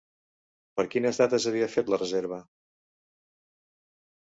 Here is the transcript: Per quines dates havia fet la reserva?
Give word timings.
Per 0.79 0.85
quines 0.95 1.19
dates 1.23 1.45
havia 1.51 1.69
fet 1.75 1.93
la 1.95 2.01
reserva? 2.05 2.41